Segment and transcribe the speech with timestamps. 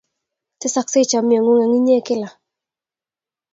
[0.59, 2.29] Tesokse chomye ng'ung' eng' inye kila.